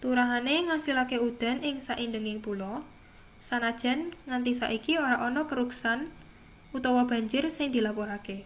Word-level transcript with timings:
turahane 0.00 0.54
ngasilake 0.66 1.16
udan 1.28 1.58
ing 1.68 1.76
saindenging 1.86 2.38
pulo 2.46 2.72
sanajan 3.48 4.00
nganti 4.28 4.50
saiki 4.60 4.92
ora 5.04 5.16
ana 5.28 5.42
keruksan 5.50 6.00
utawa 6.76 7.02
banjir 7.10 7.44
sing 7.56 7.68
dilapurake 7.76 8.36